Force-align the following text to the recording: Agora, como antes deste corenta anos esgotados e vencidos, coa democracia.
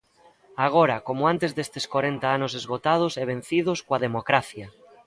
Agora, 0.67 0.97
como 1.07 1.23
antes 1.33 1.51
deste 1.57 1.79
corenta 1.93 2.27
anos 2.37 2.53
esgotados 2.59 3.13
e 3.21 3.23
vencidos, 3.33 3.79
coa 3.85 4.03
democracia. 4.07 4.67